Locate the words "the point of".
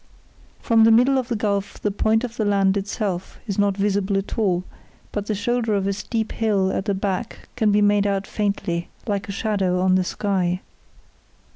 1.79-2.35